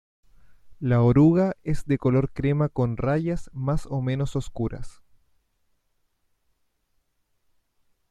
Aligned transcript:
La 0.79 1.03
oruga 1.03 1.57
es 1.61 1.85
de 1.85 1.99
color 1.99 2.31
crema 2.33 2.69
con 2.69 2.97
rayas 2.97 3.51
más 3.53 3.85
o 3.85 4.01
menos 4.01 4.35
oscuras. 4.35 5.03